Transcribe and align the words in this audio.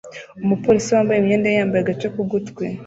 Umupolisi 0.43 0.89
wambaye 0.95 1.19
imyenda 1.19 1.47
ye 1.49 1.57
yambaye 1.59 1.81
agace 1.83 2.07
k'ugutwi 2.13 2.65